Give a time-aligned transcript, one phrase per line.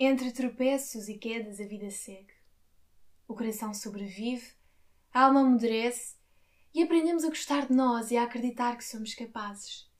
[0.00, 2.32] Entre tropeços e quedas, a vida segue.
[3.26, 4.52] O coração sobrevive,
[5.12, 6.14] a alma amadurece
[6.72, 9.90] e aprendemos a gostar de nós e a acreditar que somos capazes,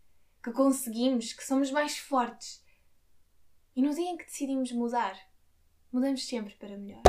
[0.40, 2.64] que conseguimos, que somos mais fortes.
[3.74, 5.18] E no dia em que decidimos mudar,
[5.92, 7.02] mudamos sempre para melhor.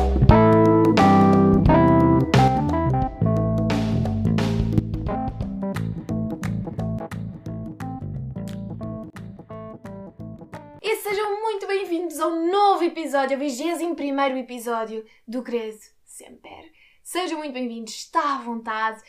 [11.09, 16.71] Sejam muito bem-vindos ao novo episódio, ao 21 episódio do Credo Semper.
[17.01, 19.01] Sejam muito bem-vindos, está à vontade,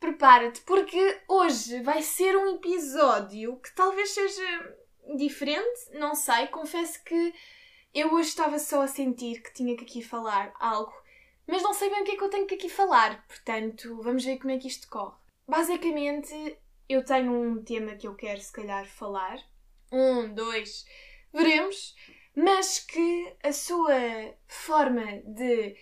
[0.00, 4.74] prepara-te, porque hoje vai ser um episódio que talvez seja
[5.18, 7.34] diferente, não sei, confesso que
[7.92, 10.94] eu hoje estava só a sentir que tinha que aqui falar algo,
[11.46, 14.24] mas não sei bem o que é que eu tenho que aqui falar, portanto, vamos
[14.24, 15.18] ver como é que isto corre.
[15.46, 19.38] Basicamente, eu tenho um tema que eu quero se calhar falar
[19.90, 20.86] um, dois,
[21.32, 21.94] veremos,
[22.34, 25.76] mas que a sua forma de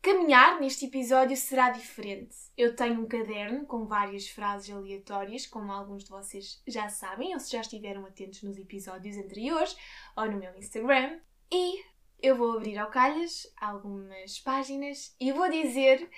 [0.00, 2.36] caminhar neste episódio será diferente.
[2.56, 7.40] Eu tenho um caderno com várias frases aleatórias, como alguns de vocês já sabem, ou
[7.40, 9.76] se já estiveram atentos nos episódios anteriores
[10.16, 11.18] ou no meu Instagram,
[11.50, 11.82] e
[12.22, 16.08] eu vou abrir ao calhas algumas páginas e vou dizer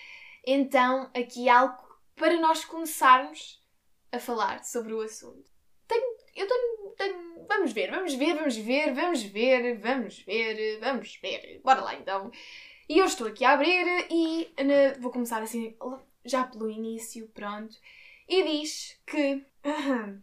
[0.47, 1.83] então aqui algo
[2.15, 3.63] para nós começarmos
[4.13, 5.58] a falar sobre o assunto.
[6.39, 11.61] Eu tenho, tenho, vamos ver, vamos ver, vamos ver, vamos ver, vamos ver, vamos ver.
[11.65, 12.31] Bora lá então.
[12.89, 14.49] E eu estou aqui a abrir e
[15.01, 15.77] vou começar assim,
[16.25, 17.77] já pelo início, pronto.
[18.29, 20.23] E diz que uh,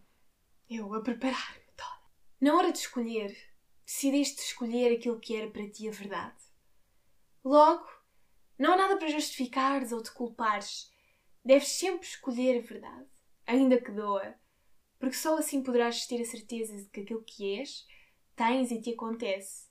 [0.70, 2.00] eu a preparar-me toda.
[2.40, 3.36] Na hora de escolher,
[3.84, 6.42] decidiste escolher aquilo que era para ti a verdade.
[7.44, 7.86] Logo,
[8.58, 10.90] não há nada para justificares ou te culpares.
[11.44, 13.06] Deves sempre escolher a verdade,
[13.46, 14.34] ainda que doa
[15.06, 17.86] porque só assim poderás ter a certeza de que aquilo que és,
[18.34, 19.68] tens e te acontece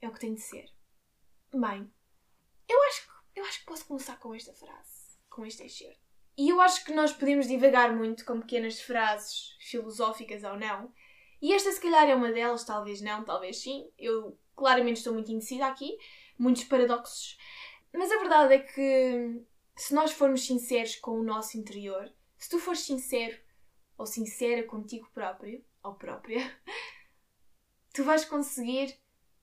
[0.00, 0.70] é o que tem de ser.
[1.52, 1.92] Bem,
[2.68, 5.98] eu acho, eu acho que posso começar com esta frase, com este excerto.
[6.38, 10.94] E eu acho que nós podemos divagar muito com pequenas frases filosóficas ou não.
[11.42, 13.90] E esta, se calhar, é uma delas, talvez não, talvez sim.
[13.98, 15.98] Eu claramente estou muito indecisa aqui,
[16.38, 17.36] muitos paradoxos.
[17.92, 19.42] Mas a verdade é que,
[19.74, 23.44] se nós formos sinceros com o nosso interior, se tu fores sincero
[23.96, 26.40] ou sincera contigo próprio ou própria,
[27.92, 28.98] tu vais conseguir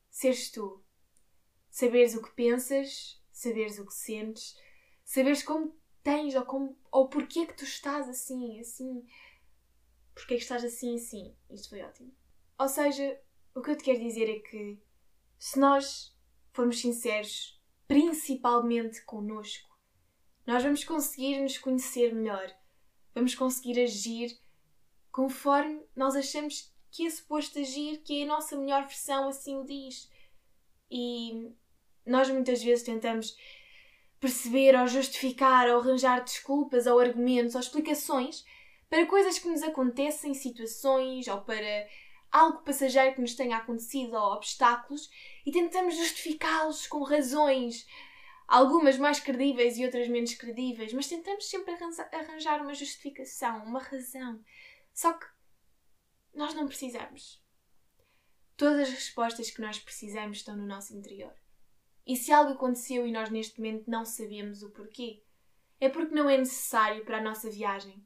[0.09, 0.83] seres tu.
[1.69, 4.55] Saberes o que pensas, saberes o que sentes,
[5.03, 9.05] saberes como tens ou, como, ou porquê é que tu estás assim, assim.
[10.13, 11.35] Porquê é que estás assim, assim.
[11.49, 12.13] Isto foi ótimo.
[12.59, 13.19] Ou seja,
[13.55, 14.79] o que eu te quero dizer é que
[15.39, 16.15] se nós
[16.51, 19.69] formos sinceros, principalmente connosco,
[20.45, 22.53] nós vamos conseguir nos conhecer melhor,
[23.15, 24.39] vamos conseguir agir
[25.13, 29.63] conforme nós achamos que é suposto agir, que é a nossa melhor versão assim o
[29.63, 30.09] diz.
[30.91, 31.53] E
[32.05, 33.37] nós muitas vezes tentamos
[34.19, 38.43] perceber ou justificar ou arranjar desculpas ou argumentos ou explicações
[38.89, 41.87] para coisas que nos acontecem, situações ou para
[42.31, 45.09] algo passageiro que nos tenha acontecido ou obstáculos
[45.45, 47.85] e tentamos justificá-los com razões,
[48.47, 51.75] algumas mais credíveis e outras menos credíveis, mas tentamos sempre
[52.11, 54.43] arranjar uma justificação, uma razão.
[54.93, 55.25] Só que
[56.33, 57.43] nós não precisamos.
[58.55, 61.33] Todas as respostas que nós precisamos estão no nosso interior.
[62.05, 65.23] E se algo aconteceu e nós neste momento não sabemos o porquê,
[65.79, 68.05] é porque não é necessário para a nossa viagem.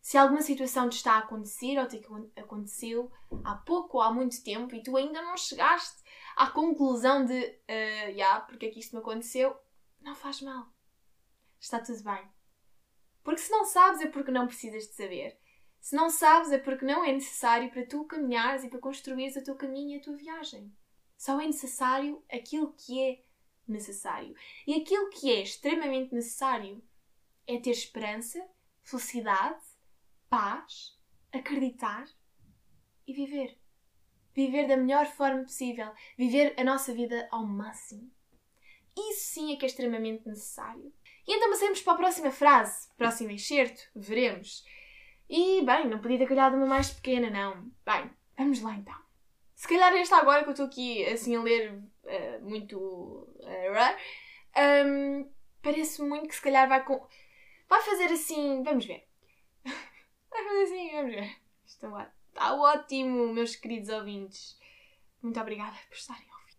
[0.00, 2.00] Se alguma situação te está a acontecer ou te
[2.36, 3.10] aconteceu
[3.44, 6.02] há pouco ou há muito tempo e tu ainda não chegaste
[6.36, 9.56] à conclusão de uh, yeah, porque é que isto me aconteceu,
[10.00, 10.72] não faz mal.
[11.60, 12.28] Está tudo bem.
[13.24, 15.36] Porque se não sabes é porque não precisas de saber.
[15.86, 19.44] Se não sabes, é porque não é necessário para tu caminhares e para construires o
[19.44, 20.74] teu caminho e a tua viagem.
[21.16, 23.22] Só é necessário aquilo que é
[23.68, 24.34] necessário.
[24.66, 26.82] E aquilo que é extremamente necessário
[27.46, 28.44] é ter esperança,
[28.82, 29.62] felicidade,
[30.28, 30.98] paz,
[31.32, 32.04] acreditar
[33.06, 33.56] e viver.
[34.34, 35.92] Viver da melhor forma possível.
[36.18, 38.10] Viver a nossa vida ao máximo.
[38.98, 40.92] Isso sim é que é extremamente necessário.
[41.28, 44.64] E então passemos para a próxima frase, próximo excerto, veremos.
[45.28, 47.70] E, bem, não podia ter calhado uma mais pequena, não.
[47.84, 48.94] Bem, vamos lá então.
[49.54, 52.78] Se calhar esta agora que eu estou aqui assim a ler uh, muito.
[52.78, 55.30] Uh, um,
[55.62, 57.06] parece muito que se calhar vai com.
[57.68, 58.62] Vai fazer assim.
[58.62, 59.08] Vamos ver.
[59.64, 61.36] vai fazer assim, vamos ver.
[61.64, 64.58] Está, está ótimo, meus queridos ouvintes.
[65.22, 66.56] Muito obrigada por estarem a ouvir.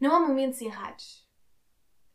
[0.00, 1.24] Não há momentos errados.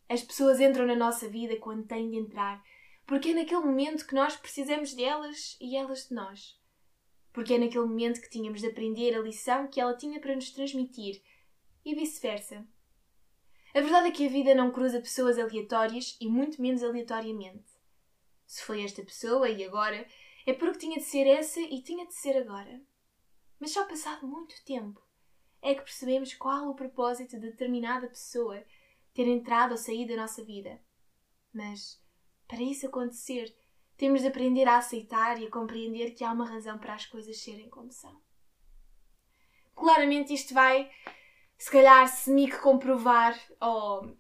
[0.08, 2.62] As pessoas entram na nossa vida quando têm de entrar
[3.06, 6.60] porque é naquele momento que nós precisamos delas e elas de nós.
[7.34, 10.52] Porque é naquele momento que tínhamos de aprender a lição que ela tinha para nos
[10.52, 11.22] transmitir.
[11.84, 12.68] e vice-versa.
[13.74, 17.72] A verdade é que a vida não cruza pessoas aleatórias e muito menos aleatoriamente.
[18.46, 20.06] Se foi esta pessoa e agora,
[20.46, 22.82] é porque tinha de ser essa e tinha de ser agora.
[23.60, 25.02] Mas só passado muito tempo
[25.62, 28.64] é que percebemos qual o propósito de determinada pessoa
[29.14, 30.82] ter entrado ou saído da nossa vida.
[31.54, 32.01] Mas,
[32.52, 33.56] para isso acontecer,
[33.96, 37.42] temos de aprender a aceitar e a compreender que há uma razão para as coisas
[37.42, 38.22] serem como são.
[39.74, 40.92] Claramente isto vai,
[41.58, 44.18] se calhar, semi que comprovar, ou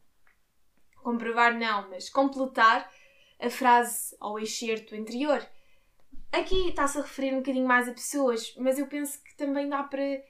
[0.95, 2.89] comprovar não, mas completar
[3.37, 5.45] a frase ou excerto anterior.
[6.31, 9.83] Aqui está-se a referir um bocadinho mais a pessoas, mas eu penso que também dá
[9.83, 10.23] para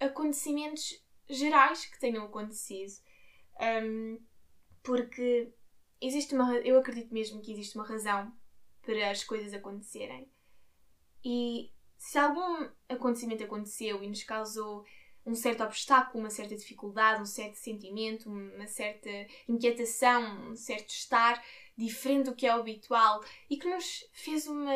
[0.00, 2.94] acontecimentos gerais que tenham acontecido.
[3.60, 4.18] Um,
[4.82, 5.54] porque
[6.00, 6.54] existe uma.
[6.58, 8.32] Eu acredito mesmo que existe uma razão
[8.82, 10.30] para as coisas acontecerem.
[11.24, 14.84] E se algum acontecimento aconteceu e nos causou
[15.24, 19.10] um certo obstáculo, uma certa dificuldade, um certo sentimento, uma certa
[19.48, 21.44] inquietação, um certo estar
[21.76, 24.72] diferente do que é habitual e que nos fez uma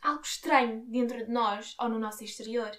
[0.00, 2.70] algo estranho dentro de nós ou no nosso exterior.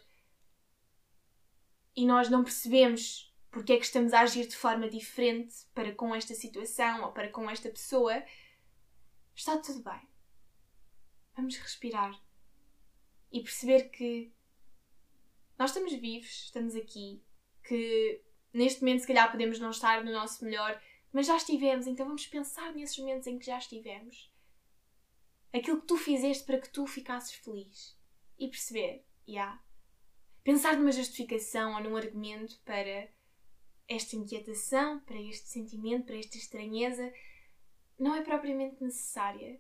[1.96, 6.14] E nós não percebemos porque é que estamos a agir de forma diferente para com
[6.14, 8.22] esta situação ou para com esta pessoa,
[9.34, 10.02] está tudo bem.
[11.38, 12.22] Vamos respirar
[13.32, 14.30] e perceber que
[15.58, 17.24] nós estamos vivos, estamos aqui,
[17.64, 18.22] que
[18.52, 20.78] neste momento se calhar podemos não estar no nosso melhor,
[21.14, 24.30] mas já estivemos, então vamos pensar nesses momentos em que já estivemos.
[25.54, 27.98] Aquilo que tu fizeste para que tu ficasses feliz.
[28.38, 29.34] E perceber, já.
[29.34, 29.64] Yeah.
[30.44, 33.15] Pensar numa justificação ou num argumento para
[33.88, 37.14] esta inquietação, para este sentimento, para esta estranheza,
[37.98, 39.60] não é propriamente necessária.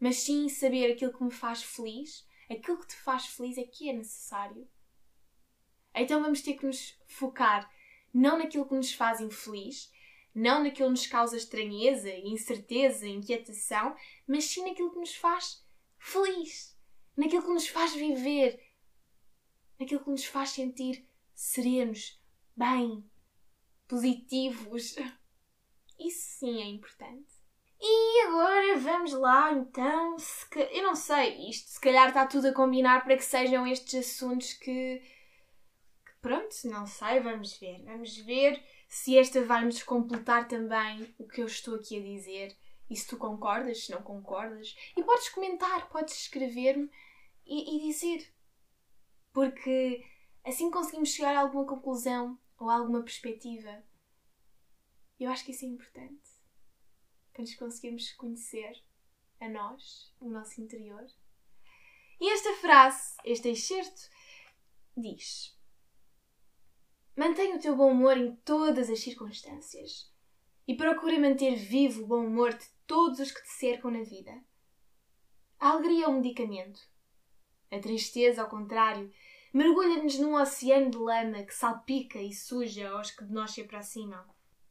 [0.00, 3.88] Mas sim saber aquilo que me faz feliz aquilo que te faz feliz é que
[3.88, 4.66] é necessário.
[5.94, 7.70] Então vamos ter que nos focar
[8.12, 9.92] não naquilo que nos faz infeliz,
[10.34, 13.94] não naquilo que nos causa estranheza, incerteza, inquietação,
[14.26, 15.64] mas sim naquilo que nos faz
[15.98, 16.76] feliz,
[17.16, 18.60] naquilo que nos faz viver,
[19.78, 22.18] naquilo que nos faz sentir serenos,
[22.58, 23.08] bem,
[23.86, 24.96] positivos.
[25.98, 27.38] Isso sim é importante.
[27.80, 30.18] E agora vamos lá, então.
[30.18, 33.94] Se, eu não sei, isto se calhar está tudo a combinar para que sejam estes
[33.94, 35.00] assuntos que.
[36.04, 37.84] que pronto, não sei, vamos ver.
[37.84, 42.56] Vamos ver se esta vai-nos completar também o que eu estou aqui a dizer.
[42.90, 44.74] E se tu concordas, se não concordas.
[44.96, 46.90] E podes comentar, podes escrever-me
[47.46, 48.26] e, e dizer.
[49.32, 50.04] Porque
[50.44, 53.82] assim conseguimos chegar a alguma conclusão ou alguma perspectiva.
[55.18, 56.30] Eu acho que isso é importante
[57.32, 58.82] para nos conseguirmos conhecer
[59.40, 61.06] a nós, o nosso interior.
[62.20, 64.10] E esta frase, este excerto,
[64.96, 65.56] diz:
[67.16, 70.12] Mantenha o teu bom humor em todas as circunstâncias
[70.66, 74.32] e procura manter vivo o bom humor de todos os que te cercam na vida.
[75.58, 76.80] A alegria é um medicamento.
[77.70, 79.12] A tristeza, ao contrário,
[79.52, 84.24] mergulha-nos num oceano de lama que salpica e suja aos que de nós se aproximam.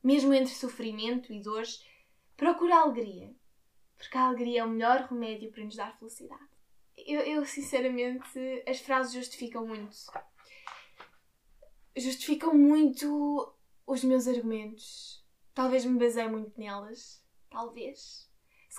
[0.04, 1.84] Mesmo entre sofrimento e dores,
[2.38, 3.36] Procura alegria,
[3.98, 6.48] porque a alegria é o melhor remédio para nos dar felicidade.
[6.96, 9.96] Eu, eu sinceramente, as frases justificam muito.
[11.96, 13.52] Justificam muito
[13.88, 15.26] os meus argumentos.
[15.56, 17.26] Talvez me baseie muito nelas.
[17.50, 18.32] Talvez.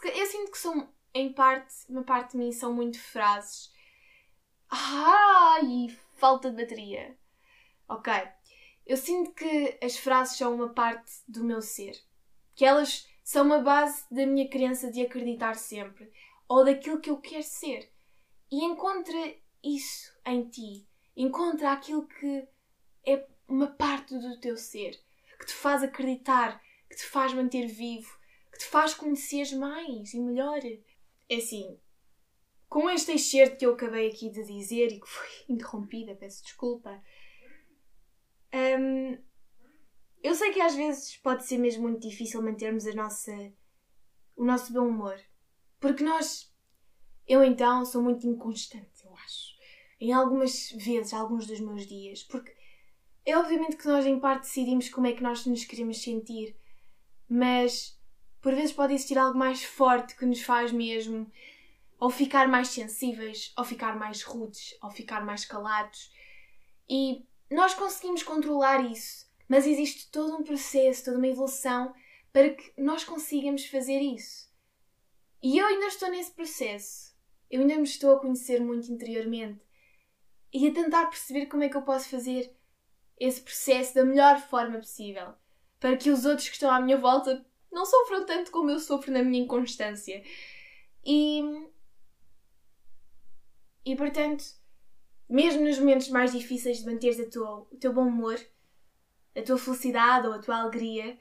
[0.04, 3.72] Eu sinto que são, em parte, uma parte de mim são muito frases.
[4.70, 7.16] E falta de bateria.
[7.88, 8.12] Ok.
[8.86, 11.98] Eu sinto que as frases são uma parte do meu ser.
[12.54, 16.10] Que elas são uma base da minha crença de acreditar sempre
[16.48, 17.92] ou daquilo que eu quero ser.
[18.50, 20.88] E encontra isso em ti.
[21.14, 22.48] Encontra aquilo que
[23.06, 24.98] é uma parte do teu ser,
[25.38, 28.18] que te faz acreditar, que te faz manter vivo,
[28.50, 30.60] que te faz conhecer mais e melhor.
[31.28, 31.78] É assim,
[32.68, 37.02] com este excerto que eu acabei aqui de dizer e que foi interrompida, peço desculpa,
[38.52, 39.18] um,
[40.22, 43.32] eu sei que às vezes pode ser mesmo muito difícil mantermos a nossa,
[44.36, 45.18] o nosso bom humor.
[45.80, 46.52] Porque nós.
[47.26, 49.56] Eu então sou muito inconstante, eu acho.
[50.00, 52.22] Em algumas vezes, alguns dos meus dias.
[52.24, 52.54] Porque
[53.24, 56.56] é obviamente que nós, em parte, decidimos como é que nós nos queremos sentir.
[57.28, 57.98] Mas
[58.40, 61.30] por vezes pode existir algo mais forte que nos faz mesmo
[61.98, 66.12] ou ficar mais sensíveis, ou ficar mais rudes, ou ficar mais calados.
[66.88, 71.94] E nós conseguimos controlar isso mas existe todo um processo, toda uma evolução
[72.32, 74.46] para que nós consigamos fazer isso.
[75.42, 77.16] E eu ainda estou nesse processo.
[77.50, 79.60] Eu ainda me estou a conhecer muito interiormente
[80.52, 82.54] e a tentar perceber como é que eu posso fazer
[83.18, 85.32] esse processo da melhor forma possível,
[85.80, 89.10] para que os outros que estão à minha volta não sofram tanto como eu sofro
[89.10, 90.22] na minha inconstância.
[91.04, 91.42] E.
[93.88, 94.44] E portanto,
[95.26, 98.38] mesmo nos momentos mais difíceis de manteres a tua, o teu bom humor,
[99.34, 101.18] a tua felicidade ou a tua alegria,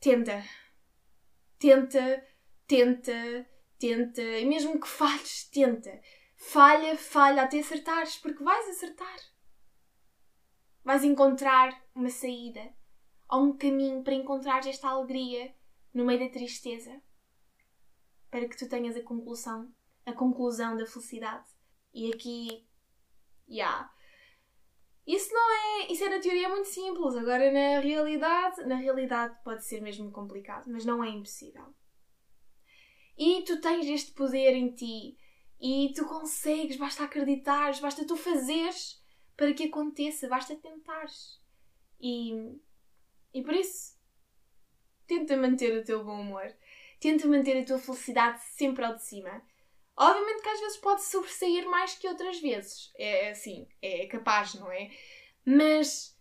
[0.00, 0.42] tenta.
[1.58, 2.26] Tenta,
[2.66, 3.46] tenta,
[3.78, 4.22] tenta.
[4.22, 6.00] E mesmo que falhes, tenta.
[6.34, 9.18] Falha, falha até acertares, porque vais acertar.
[10.82, 12.74] Vais encontrar uma saída
[13.30, 15.54] ou um caminho para encontrar esta alegria
[15.92, 17.02] no meio da tristeza,
[18.30, 19.70] para que tu tenhas a conclusão,
[20.06, 21.48] a conclusão da felicidade.
[21.92, 22.66] E aqui.
[23.48, 23.92] Yeah.
[25.06, 25.92] Isso não é.
[25.92, 27.16] Isso é na teoria muito simples.
[27.16, 31.74] Agora na realidade, na realidade pode ser mesmo complicado, mas não é impossível.
[33.16, 35.16] E tu tens este poder em ti.
[35.60, 39.00] E tu consegues, basta acreditares, basta tu fazeres
[39.36, 41.40] para que aconteça, basta tentares.
[42.00, 42.58] E,
[43.32, 43.96] e por isso,
[45.06, 46.52] tenta manter o teu bom humor,
[46.98, 49.40] tenta manter a tua felicidade sempre ao de cima.
[49.96, 52.90] Obviamente que às vezes pode sobressair mais que outras vezes.
[52.96, 54.90] É assim, é capaz, não é?
[55.44, 56.16] Mas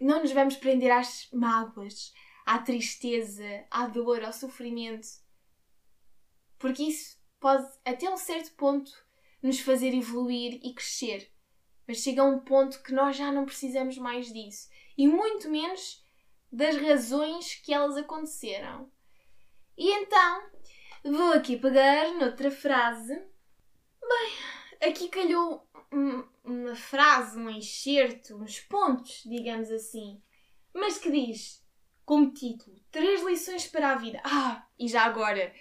[0.00, 2.12] não nos vamos prender às mágoas,
[2.44, 5.06] à tristeza, à dor, ao sofrimento.
[6.58, 8.90] Porque isso pode, até um certo ponto,
[9.42, 11.32] nos fazer evoluir e crescer.
[11.86, 14.68] Mas chega a um ponto que nós já não precisamos mais disso.
[14.96, 16.04] E muito menos
[16.50, 18.90] das razões que elas aconteceram.
[19.76, 20.42] E então,
[21.04, 23.14] Vou aqui pegar noutra frase.
[24.00, 25.66] Bem, aqui calhou
[26.44, 30.20] uma frase, um enxerto, uns pontos, digamos assim.
[30.74, 31.64] Mas que diz,
[32.04, 34.20] como título, Três lições para a vida.
[34.24, 35.52] Ah, e já agora,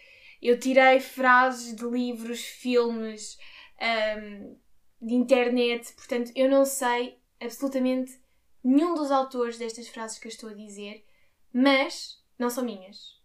[0.42, 3.38] eu tirei frases de livros, filmes,
[3.82, 4.58] um,
[5.02, 8.20] de internet, portanto, eu não sei absolutamente
[8.64, 11.06] nenhum dos autores destas frases que eu estou a dizer,
[11.54, 13.17] mas não são minhas.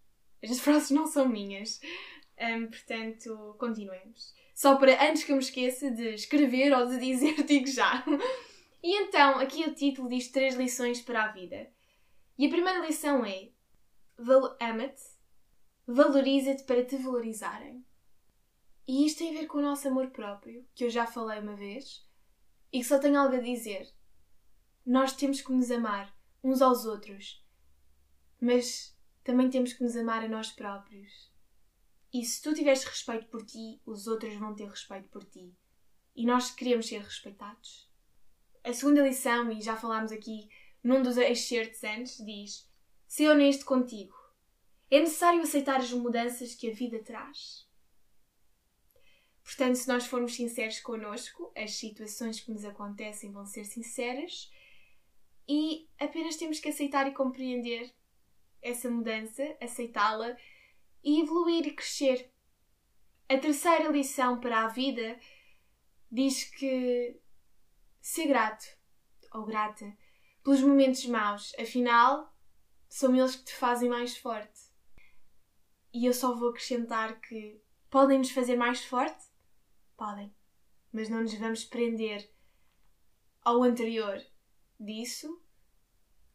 [0.42, 1.80] Estas frases não são minhas.
[2.38, 4.34] Um, portanto, continuemos.
[4.54, 8.04] Só para, antes que eu me esqueça de escrever ou de dizer, digo já.
[8.82, 11.70] E então, aqui o título diz três lições para a vida.
[12.36, 13.50] E a primeira lição é:
[14.60, 15.02] ama-te,
[15.86, 17.84] valoriza-te para te valorizarem.
[18.86, 21.54] E isto tem a ver com o nosso amor próprio, que eu já falei uma
[21.54, 22.04] vez,
[22.72, 23.88] e que só tenho algo a dizer.
[24.84, 27.40] Nós temos que nos amar uns aos outros,
[28.40, 28.91] mas
[29.24, 31.30] também temos que nos amar a nós próprios.
[32.12, 35.54] E se tu tiveres respeito por ti, os outros vão ter respeito por ti.
[36.14, 37.90] E nós queremos ser respeitados.
[38.62, 40.48] A segunda lição, e já falámos aqui
[40.84, 42.68] num dos excertos antes, diz:
[43.06, 44.14] Ser honesto contigo.
[44.90, 47.66] É necessário aceitar as mudanças que a vida traz.
[49.42, 54.50] Portanto, se nós formos sinceros connosco, as situações que nos acontecem vão ser sinceras
[55.48, 57.92] e apenas temos que aceitar e compreender
[58.62, 60.36] essa mudança, aceitá-la
[61.02, 62.32] e evoluir e crescer.
[63.28, 65.18] A terceira lição para a vida
[66.10, 67.20] diz que
[68.00, 68.66] ser grato
[69.32, 69.96] ou grata
[70.42, 72.34] pelos momentos maus, afinal,
[72.88, 74.70] são eles que te fazem mais forte.
[75.94, 79.24] E eu só vou acrescentar que podem nos fazer mais forte?
[79.96, 80.34] Podem.
[80.92, 82.30] Mas não nos vamos prender
[83.42, 84.20] ao anterior
[84.78, 85.42] disso,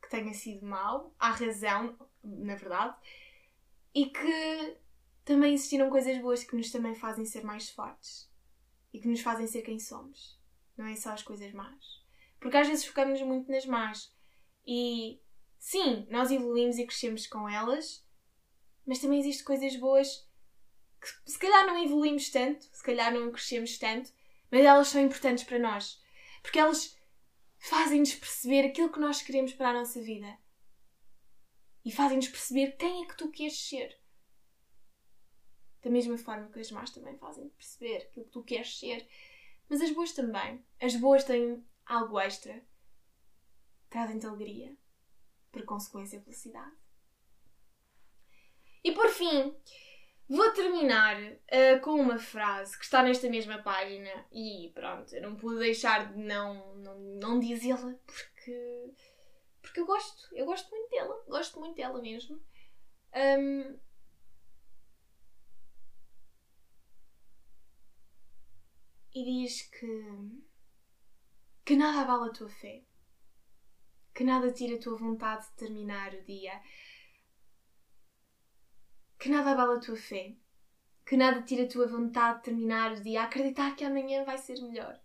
[0.01, 2.95] que tenha sido mau, à razão, na verdade,
[3.93, 4.77] e que
[5.25, 8.31] também existiram coisas boas que nos também fazem ser mais fortes
[8.93, 10.39] e que nos fazem ser quem somos.
[10.77, 12.05] Não é só as coisas más.
[12.39, 14.13] Porque às vezes focamos muito nas más.
[14.65, 15.19] E
[15.57, 18.05] sim, nós evoluímos e crescemos com elas,
[18.85, 20.27] mas também existem coisas boas
[21.01, 24.11] que se calhar não evoluímos tanto, se calhar não crescemos tanto,
[24.51, 26.01] mas elas são importantes para nós.
[26.41, 26.97] Porque elas
[27.59, 30.37] fazem-nos perceber aquilo que nós queremos para a nossa vida
[31.87, 33.97] e fazem-nos perceber quem é que tu queres ser.
[35.81, 39.07] Da mesma forma que as más também fazem perceber aquilo que tu queres ser,
[39.69, 40.61] mas as boas também.
[40.81, 42.61] As boas têm algo extra,
[43.89, 44.75] trazem-te alegria,
[45.49, 46.75] por consequência, felicidade.
[48.83, 49.55] E por fim,
[50.27, 55.37] vou terminar uh, com uma frase que está nesta mesma página e pronto, eu não
[55.37, 58.91] pude deixar de não, não, não dizê-la porque
[59.67, 62.41] porque eu gosto, eu gosto muito dela, gosto muito dela mesmo.
[63.13, 63.79] Um,
[69.13, 70.47] e diz que
[71.65, 72.85] que nada abala a tua fé,
[74.13, 76.61] que nada tira a tua vontade de terminar o dia,
[79.19, 80.37] que nada abala a tua fé,
[81.05, 84.61] que nada tira a tua vontade de terminar o dia, acreditar que amanhã vai ser
[84.61, 84.97] melhor,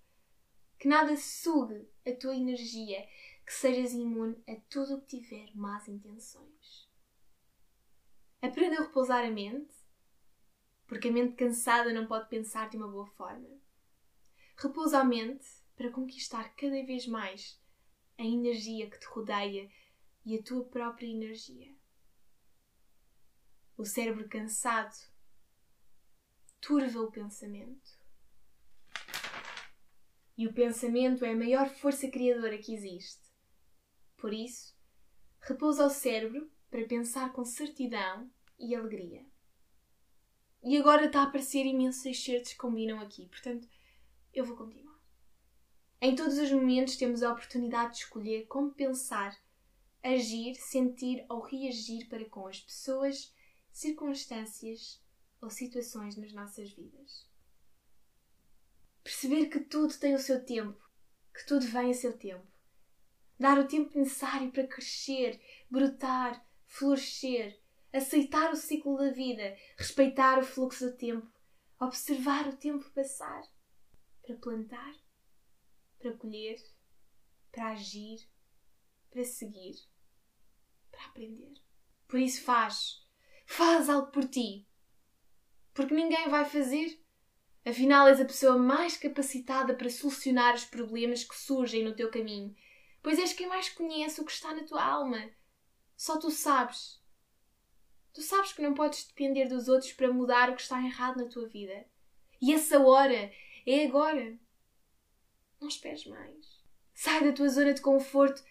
[0.78, 3.04] que nada sugue a tua energia,
[3.52, 6.88] que sejas imune a tudo o que tiver más intenções.
[8.40, 9.74] Aprenda a repousar a mente,
[10.86, 13.46] porque a mente cansada não pode pensar de uma boa forma.
[14.56, 17.60] Repousa a mente para conquistar cada vez mais
[18.16, 19.70] a energia que te rodeia
[20.24, 21.76] e a tua própria energia.
[23.76, 24.96] O cérebro cansado
[26.58, 28.00] turva o pensamento.
[30.38, 33.21] E o pensamento é a maior força criadora que existe.
[34.22, 34.72] Por isso,
[35.40, 39.26] repousa o cérebro para pensar com certidão e alegria.
[40.62, 43.68] E agora está a aparecer imensos excertos que combinam aqui, portanto,
[44.32, 44.96] eu vou continuar.
[46.00, 49.36] Em todos os momentos temos a oportunidade de escolher como pensar,
[50.00, 53.34] agir, sentir ou reagir para com as pessoas,
[53.72, 55.02] circunstâncias
[55.40, 57.28] ou situações nas nossas vidas.
[59.02, 60.80] Perceber que tudo tem o seu tempo,
[61.34, 62.51] que tudo vem a seu tempo.
[63.42, 67.60] Dar o tempo necessário para crescer, brotar, florescer,
[67.92, 71.28] aceitar o ciclo da vida, respeitar o fluxo do tempo,
[71.80, 73.42] observar o tempo passar,
[74.24, 74.94] para plantar,
[75.98, 76.56] para colher,
[77.50, 78.20] para agir,
[79.10, 79.74] para seguir,
[80.92, 81.54] para aprender.
[82.06, 83.04] Por isso faz,
[83.44, 84.68] faz algo por ti,
[85.74, 86.96] porque ninguém vai fazer.
[87.64, 92.54] Afinal, és a pessoa mais capacitada para solucionar os problemas que surgem no teu caminho,
[93.02, 95.30] pois és quem mais conhece o que está na tua alma.
[95.96, 97.02] Só tu sabes
[98.12, 101.28] Tu sabes que não podes depender dos outros para mudar o que está errado na
[101.28, 101.86] tua vida.
[102.40, 103.32] E essa hora
[103.66, 104.38] é agora.
[105.58, 106.62] Não esperes mais.
[106.92, 108.44] Sai da tua zona de conforto.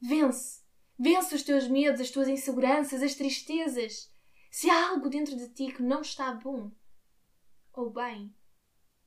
[0.00, 0.62] Vence.
[0.96, 4.12] Vence os teus medos, as tuas inseguranças, as tristezas.
[4.50, 6.70] Se há algo dentro de ti que não está bom
[7.72, 8.34] ou bem,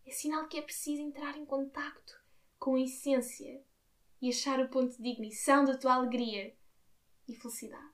[0.05, 2.19] é sinal que é preciso entrar em contacto
[2.57, 3.63] com a essência
[4.23, 6.57] e achar o ponto de ignição da tua alegria
[7.27, 7.93] e felicidade.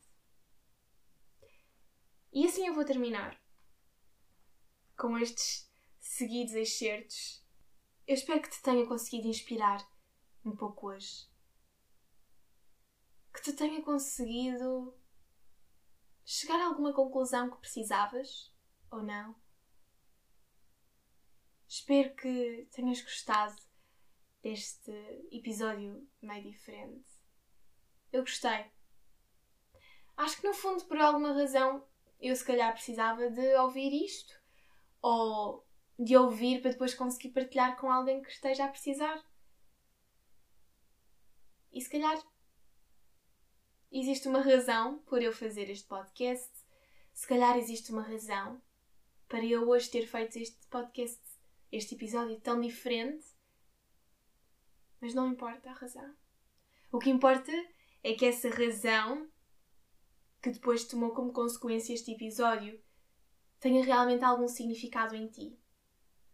[2.32, 3.44] E assim eu vou terminar
[4.96, 5.68] com estes
[6.00, 7.44] seguidos excertos.
[8.06, 9.84] Eu espero que te tenha conseguido inspirar
[10.46, 11.28] um pouco hoje.
[13.34, 14.96] Que te tenha conseguido
[16.24, 18.54] chegar a alguma conclusão que precisavas
[18.92, 19.36] ou não.
[21.68, 23.69] Espero que tenhas gostado
[24.42, 24.92] deste
[25.32, 27.10] episódio meio diferente.
[28.12, 28.66] Eu gostei.
[30.18, 31.86] Acho que no fundo, por alguma razão,
[32.20, 34.34] eu se calhar precisava de ouvir isto
[35.02, 35.66] ou
[35.98, 39.24] de ouvir para depois conseguir partilhar com alguém que esteja a precisar.
[41.72, 42.22] E se calhar
[43.92, 46.52] existe uma razão por eu fazer este podcast,
[47.14, 48.62] se calhar existe uma razão
[49.28, 51.22] para eu hoje ter feito este podcast,
[51.72, 53.26] este episódio tão diferente,
[55.02, 56.16] mas não importa a razão.
[56.92, 57.52] O que importa
[58.04, 59.30] é que essa razão
[60.42, 62.82] que depois tomou como consequência este episódio
[63.60, 65.60] tenha realmente algum significado em ti.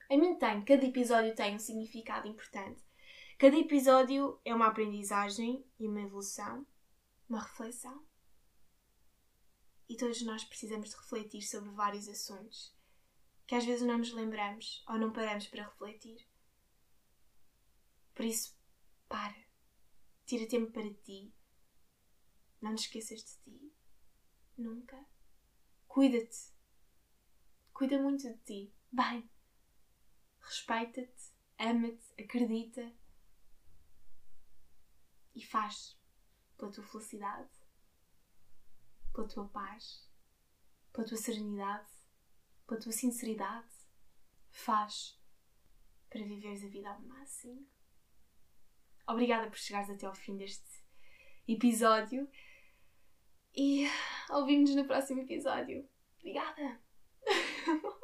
[0.10, 2.84] A mim tem, cada episódio tem um significado importante.
[3.38, 6.65] Cada episódio é uma aprendizagem e uma evolução,
[7.28, 8.06] uma reflexão.
[9.89, 12.73] E todos nós precisamos de refletir sobre vários assuntos
[13.47, 16.28] que às vezes não nos lembramos ou não paramos para refletir.
[18.13, 18.54] Por isso,
[19.15, 19.45] para.
[20.25, 21.34] Tira tempo para ti.
[22.62, 23.73] Não te esqueças de ti.
[24.58, 25.06] Nunca.
[25.88, 26.54] Cuida-te.
[27.71, 28.75] Cuida muito de ti.
[28.91, 29.30] Bem.
[30.41, 32.93] Respeita-te, ama-te, acredita.
[35.34, 35.97] E faz
[36.58, 37.49] pela tua felicidade,
[39.13, 40.10] pela tua paz,
[40.91, 41.89] pela tua serenidade,
[42.67, 43.73] pela tua sinceridade.
[44.51, 45.17] Faz
[46.10, 47.65] para viveres a vida ao máximo.
[49.07, 50.69] Obrigada por chegares até ao fim deste
[51.47, 52.27] episódio.
[53.55, 53.87] E
[54.29, 55.87] ouvimos no próximo episódio.
[56.19, 56.81] Obrigada!